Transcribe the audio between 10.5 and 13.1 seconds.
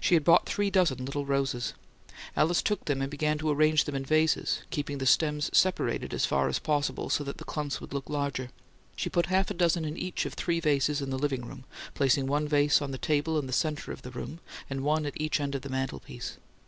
vases in the "living room," placing one vase on the